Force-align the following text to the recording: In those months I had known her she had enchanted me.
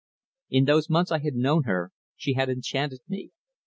In 0.49 0.65
those 0.65 0.89
months 0.89 1.11
I 1.11 1.19
had 1.19 1.35
known 1.35 1.65
her 1.65 1.91
she 2.15 2.33
had 2.33 2.49
enchanted 2.49 3.01
me. 3.07 3.29